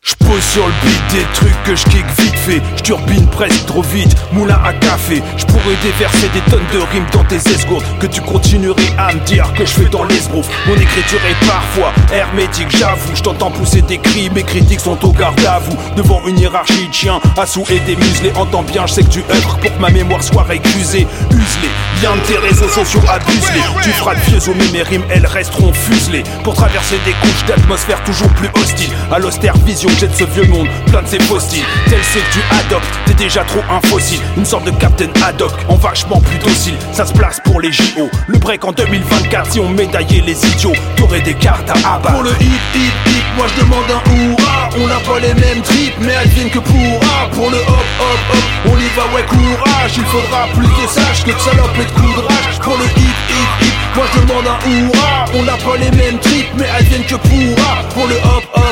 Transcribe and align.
J'pose 0.00 0.42
sur 0.42 0.64
le 0.64 0.72
beat 0.84 1.02
des 1.10 1.26
trucs 1.34 1.62
que 1.64 1.74
j'kick 1.74 2.06
vite 2.20 2.38
fait. 2.38 2.62
J'turbine 2.76 3.26
presque 3.26 3.66
trop 3.66 3.82
vite, 3.82 4.16
moulin 4.32 4.58
à 4.64 4.72
café. 4.72 5.20
J'pourrais 5.36 5.74
déverser 5.82 6.28
des 6.32 6.40
tonnes 6.50 6.64
de 6.72 6.78
rimes 6.78 7.06
dans 7.12 7.24
tes 7.24 7.36
esgourdes 7.50 7.84
Que 7.98 8.06
tu 8.06 8.20
continuerais 8.20 8.94
à 8.96 9.12
me 9.12 9.18
dire 9.26 9.52
que 9.54 9.66
j'fais 9.66 9.86
dans 9.86 10.04
l'esbrouf 10.04 10.48
Mon 10.68 10.76
écriture 10.76 11.18
est 11.28 11.46
parfois 11.46 11.92
hermétique, 12.12 12.70
j'avoue. 12.76 13.16
J't'entends 13.16 13.50
pousser 13.50 13.82
des 13.82 13.98
cris, 13.98 14.30
mes 14.30 14.44
critiques 14.44 14.80
sont 14.80 15.04
au 15.04 15.10
garde 15.10 15.44
à 15.44 15.58
vous. 15.58 15.76
Devant 15.96 16.22
une 16.28 16.38
hiérarchie 16.38 16.88
de 16.88 16.94
chiens, 16.94 17.20
assous 17.36 17.64
et 17.68 17.80
des 17.80 17.96
muselés 17.96 18.32
Entends 18.36 18.62
bien, 18.62 18.86
j'sais 18.86 19.02
que 19.02 19.10
tu 19.10 19.24
œuvres 19.30 19.58
pour 19.58 19.60
que 19.60 19.80
ma 19.80 19.90
mémoire 19.90 20.22
soit 20.22 20.44
récusée. 20.44 21.08
Use-les, 21.32 22.00
bien 22.00 22.14
de 22.14 22.20
tes 22.20 22.38
réseaux 22.38 22.68
sociaux 22.68 23.02
abuse-les 23.08 23.82
Tu 23.82 23.90
feras 23.90 24.14
de 24.14 24.20
vieux 24.20 24.38
mais 24.56 24.68
mes 24.72 24.82
rimes 24.82 25.04
elles 25.10 25.26
resteront 25.26 25.72
fuselées. 25.72 26.22
Pour 26.44 26.54
traverser 26.54 26.96
des 27.04 27.12
couches 27.12 27.44
d'atmosphère 27.48 28.02
toujours 28.04 28.28
plus 28.30 28.48
hostile. 28.54 28.90
À 29.10 29.18
l'austère 29.18 29.56
vision 29.66 29.87
jette 29.98 30.14
ce 30.16 30.24
vieux 30.24 30.46
monde 30.46 30.68
plein 30.86 31.02
de 31.02 31.06
ses 31.06 31.20
fossiles. 31.20 31.64
Tel 31.88 31.98
c'est 32.02 32.20
que 32.20 32.32
tu 32.32 32.40
adoptes, 32.66 32.86
t'es 33.06 33.14
déjà 33.14 33.44
trop 33.44 33.62
un 33.70 33.80
fossile. 33.88 34.20
Une 34.36 34.44
sorte 34.44 34.64
de 34.64 34.70
Captain 34.72 35.08
Haddock 35.24 35.52
en 35.68 35.76
vachement 35.76 36.20
plus 36.20 36.38
docile. 36.38 36.74
Ça 36.92 37.06
se 37.06 37.12
place 37.12 37.40
pour 37.44 37.60
les 37.60 37.72
JO 37.72 38.08
Le 38.26 38.38
break 38.38 38.64
en 38.64 38.72
2024 38.72 39.52
si 39.52 39.60
on 39.60 39.68
médaillait 39.68 40.22
les 40.26 40.46
idiots 40.46 40.72
T'aurais 40.96 41.20
des 41.20 41.34
cartes 41.34 41.70
à 41.70 41.94
abattre. 41.94 42.14
Pour 42.14 42.22
le 42.22 42.30
hit, 42.30 42.60
hit, 42.74 42.92
hit, 43.06 43.24
moi 43.36 43.46
je 43.54 43.62
demande 43.62 43.84
un 43.90 44.14
hurrah. 44.14 44.68
On 44.80 44.86
n'a 44.86 45.00
pas 45.00 45.20
les 45.20 45.34
mêmes 45.34 45.62
tripes 45.62 45.94
mais 46.00 46.12
elles 46.22 46.28
viennent 46.30 46.50
que 46.50 46.58
pourra 46.58 47.28
Pour 47.32 47.50
le 47.50 47.56
hop, 47.58 47.86
hop, 48.00 48.18
hop, 48.32 48.44
on 48.66 48.76
y 48.76 48.88
va 48.96 49.14
ouais 49.14 49.24
courage. 49.26 49.92
Il 49.96 50.04
faudra 50.04 50.46
plus 50.54 50.66
de 50.66 50.88
sages 50.88 51.24
que 51.24 51.32
de 51.32 51.38
salopes 51.38 51.76
et 51.76 51.84
de 51.84 51.90
coups 51.90 52.16
de 52.16 52.20
rage. 52.22 52.58
Pour 52.62 52.76
le 52.76 52.84
hit, 52.84 53.16
hit, 53.30 53.66
hit, 53.66 53.74
moi 53.94 54.04
je 54.14 54.20
demande 54.20 54.46
un 54.46 54.70
hurrah. 54.70 55.24
On 55.34 55.42
n'a 55.42 55.56
pas 55.56 55.76
les 55.78 55.90
mêmes 55.96 56.18
tripes 56.18 56.52
mais 56.56 56.66
elles 56.78 56.86
viennent 56.86 57.06
que 57.06 57.16
pourra 57.16 57.82
Pour 57.94 58.06
le 58.06 58.16
hop, 58.16 58.44
hop, 58.54 58.67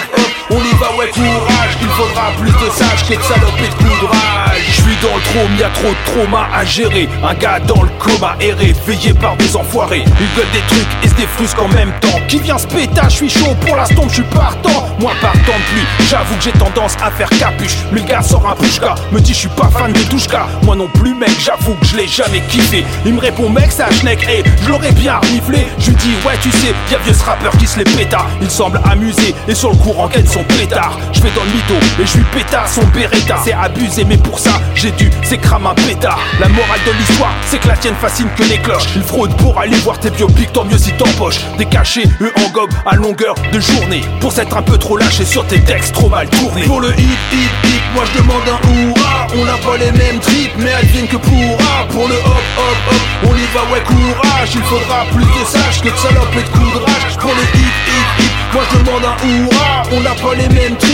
plus 2.33 2.56
de 2.67 2.73
de 2.73 3.17
et 3.63 4.61
Je 4.67 4.73
suis 4.73 4.97
dans 5.03 5.15
le 5.15 5.23
trône, 5.23 5.59
y'a 5.59 5.69
trop 5.69 5.91
de 5.91 6.13
trauma 6.13 6.49
à 6.53 6.65
gérer. 6.65 7.09
Un 7.23 7.35
gars 7.35 7.61
dans 7.61 7.83
le 7.83 7.89
coma 7.99 8.37
est 8.41 8.53
réveillé 8.53 9.15
par 9.15 9.37
des 9.37 9.57
enfoirés. 9.57 10.05
Ils 10.05 10.37
veulent 10.37 10.51
des 10.53 10.63
trucs 10.67 11.05
et 11.05 11.09
se 11.09 11.15
défrusquent 11.15 11.63
en 11.63 11.69
même 11.69 11.93
temps. 12.01 12.19
Qui 12.29 12.39
vient 12.41 12.59
se 12.59 12.67
péter, 12.67 13.01
je 13.05 13.15
suis 13.15 13.31
chaud 13.31 13.55
pour 13.61 13.77
l'instant 13.77 14.03
je 14.09 14.15
suis 14.15 14.23
partant. 14.25 14.89
Moi 14.99 15.13
partant 15.21 15.39
de 15.39 15.73
pluie, 15.73 15.87
j'avoue 16.09 16.35
que 16.37 16.43
j'ai 16.43 16.53
tendance 16.53 16.97
à 17.03 17.11
faire 17.11 17.29
capuche. 17.31 17.77
Le 17.93 18.01
gars 18.01 18.23
sort 18.23 18.49
un 18.49 18.57
pushka, 18.57 18.95
me 19.13 19.21
dit 19.21 19.33
je 19.33 19.39
suis 19.41 19.49
pas 19.49 19.69
fan 19.69 19.93
de 19.93 20.03
Douchka. 20.05 20.47
Moi 20.63 20.75
non 20.75 20.89
plus 20.89 21.15
mec, 21.15 21.31
j'avoue 21.39 21.75
que 21.75 21.87
je 21.87 21.97
l'ai 21.97 22.09
jamais 22.09 22.41
kiffé. 22.49 22.85
Il 23.05 23.15
me 23.15 23.21
répond 23.21 23.49
mec 23.49 23.71
ça 23.71 23.91
schneck, 23.91 24.27
hey, 24.29 24.43
je 24.63 24.69
l'aurais 24.69 24.93
bien 24.93 25.19
reniflé 25.19 25.67
Je 25.79 25.91
lui 25.91 25.97
dis 25.97 26.15
ouais 26.27 26.35
tu 26.43 26.51
sais, 26.51 26.75
y'a 26.91 26.99
vieux 26.99 27.15
ce 27.15 27.25
rappeur 27.25 27.57
qui 27.59 27.67
se 27.67 27.79
les 27.79 27.85
péta 27.85 28.27
Il 28.41 28.51
semble 28.51 28.81
amusé 28.91 29.35
et 29.47 29.55
sur 29.55 29.71
le 29.71 29.77
courant 29.77 30.09
quel 30.09 30.29
son 30.29 30.43
pétard 30.45 30.99
Je 31.13 31.21
vais 31.21 31.31
dans 31.31 31.45
le 31.45 31.51
mytho 31.51 31.75
et 32.03 32.07
je 32.07 32.17
lui 32.19 32.25
son 32.65 32.83
beretta 32.95 33.37
C'est 33.45 33.53
abusé 33.53 34.05
mais 34.05 34.17
pour 34.17 34.39
ça 34.39 34.61
j'ai 34.75 34.91
dû, 34.93 35.11
c'est 35.23 35.39
crame 35.39 35.67
un 35.67 35.75
pétard 35.75 36.21
La 36.41 36.49
morale 36.49 36.81
de 36.87 36.93
l'histoire, 36.93 37.35
c'est 37.47 37.59
que 37.59 37.69
la 37.69 37.77
tienne 37.77 37.95
fascine 38.01 38.29
que 38.37 38.43
les 38.45 38.59
cloches. 38.59 38.89
Il 38.95 39.03
fraude 39.03 39.35
pour 39.37 39.59
aller 39.59 39.77
voir 39.79 39.99
tes 39.99 40.11
biopics, 40.11 40.53
tant 40.53 40.65
mieux 40.65 40.79
si 40.79 40.93
t'empoches 40.93 41.41
Des 41.59 41.65
cachets, 41.67 42.05
eux 42.21 42.33
en 42.37 42.51
gobe 42.51 42.73
à 42.85 42.95
longueur 42.95 43.35
de 43.53 43.61
journée. 43.61 44.03
Pour 44.21 44.33
s'être 44.33 44.57
un 44.57 44.63
peu 44.63 44.79
trop 44.79 44.97
lâché 44.97 45.25
sur 45.25 45.47
tes 45.47 45.61
textes 45.61 45.95
trop 45.95 46.09
mal 46.09 46.29
tournés. 46.29 46.65
Pour 46.65 46.81
le 46.81 46.91
hit, 46.91 47.19
hit, 47.33 47.51
hit, 47.65 47.83
moi 47.95 48.05
je 48.13 48.21
demande 48.21 48.43
un 48.47 48.69
hurrah. 48.75 49.27
On 49.35 49.45
n'a 49.45 49.57
pas 49.59 49.77
les 49.79 49.93
mêmes 49.93 50.21
tripes 50.21 50.53
mais 50.59 50.73
viennent 50.85 51.09
que 51.09 51.17
pourra 51.17 51.87
Pour 51.91 52.09
le 52.09 52.15
hop, 52.15 52.45
hop, 52.59 52.77
hop, 52.91 53.31
on 53.31 53.35
y 53.35 53.47
va 53.55 53.73
ouais 53.73 53.83
courage. 53.83 54.51
Il 54.55 54.63
faudra 54.63 55.05
plus 55.13 55.25
de 55.25 55.47
sages 55.47 55.81
que 55.81 55.89
de 55.89 55.97
salopes 55.97 56.37
et 56.37 56.43
de 56.43 56.49
coups 56.49 56.73
de 56.75 56.79
rage. 56.79 57.17
Pour 57.19 57.33
le 57.33 57.43
hit, 57.59 57.75
hit, 57.89 58.25
hit, 58.25 58.33
moi 58.53 58.63
je 58.71 58.79
demande 58.79 59.05
un 59.05 59.27
hurrah. 59.27 59.83
On 59.93 60.01
n'a 60.01 60.15
pas 60.15 60.35
les 60.35 60.49
mêmes 60.55 60.77
tripes 60.77 60.86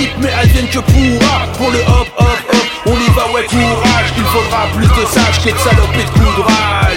que 0.72 0.78
pourra. 0.78 1.46
Pour 1.58 1.70
le 1.70 1.78
hop, 1.80 2.08
hop, 2.18 2.26
hop, 2.48 2.66
on 2.86 2.96
y 2.96 3.10
va 3.14 3.30
ouais 3.32 3.44
courage. 3.44 4.12
Il 4.16 4.24
faudra 4.24 4.66
plus 4.74 4.86
de 4.86 5.06
sages 5.06 5.44
que 5.44 5.50
de 5.50 5.58
salopes 5.58 5.94
et 5.94 6.04
de 6.04 6.10
coups 6.10 6.36
de 6.36 6.42
rage 6.42 6.91